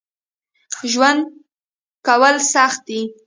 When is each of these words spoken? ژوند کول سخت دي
ژوند 0.91 1.21
کول 2.07 2.35
سخت 2.53 2.79
دي 2.87 3.01